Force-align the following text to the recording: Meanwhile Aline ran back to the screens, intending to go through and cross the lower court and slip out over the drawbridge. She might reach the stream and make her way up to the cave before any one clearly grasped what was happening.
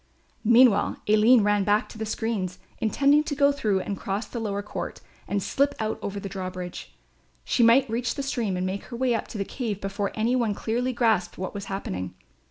Meanwhile 0.43 0.97
Aline 1.07 1.43
ran 1.43 1.63
back 1.63 1.87
to 1.89 1.97
the 1.99 2.07
screens, 2.07 2.57
intending 2.79 3.23
to 3.25 3.35
go 3.35 3.51
through 3.51 3.81
and 3.81 3.95
cross 3.95 4.25
the 4.25 4.39
lower 4.39 4.63
court 4.63 4.99
and 5.27 5.43
slip 5.43 5.75
out 5.79 5.99
over 6.01 6.19
the 6.19 6.27
drawbridge. 6.27 6.95
She 7.43 7.61
might 7.61 7.87
reach 7.87 8.15
the 8.15 8.23
stream 8.23 8.57
and 8.57 8.65
make 8.65 8.85
her 8.85 8.97
way 8.97 9.13
up 9.13 9.27
to 9.27 9.37
the 9.37 9.45
cave 9.45 9.79
before 9.79 10.11
any 10.15 10.35
one 10.35 10.55
clearly 10.55 10.91
grasped 10.91 11.37
what 11.37 11.53
was 11.53 11.65
happening. 11.65 12.15